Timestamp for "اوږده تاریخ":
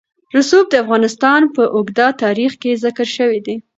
1.75-2.51